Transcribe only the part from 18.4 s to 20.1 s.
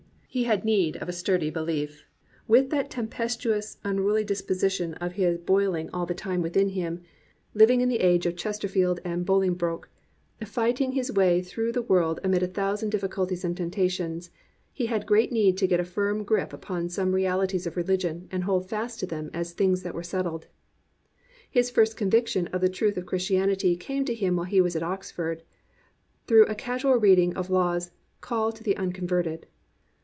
hold fast to them as things that were